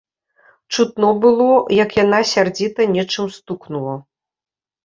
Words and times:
Чутно 0.77 1.07
было, 1.25 1.49
як 1.83 1.89
яна 2.03 2.19
сярдзіта 2.31 2.81
нечым 2.97 3.25
стукнула. 3.37 3.95